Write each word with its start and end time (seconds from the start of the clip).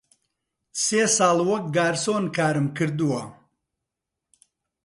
سێ 0.83 1.03
ساڵ 1.17 1.37
وەک 1.49 1.65
گارسۆن 1.75 2.25
کارم 2.37 2.67
کردووە. 2.77 3.21